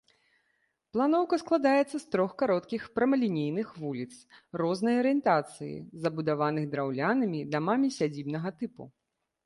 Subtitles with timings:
[0.95, 4.09] Планоўка складаецца з трох кароткіх прамалінейных вуліц
[4.65, 5.75] рознай арыентацыі,
[6.07, 8.83] забудаваных драўлянымі дамамі сядзібнага тыпу.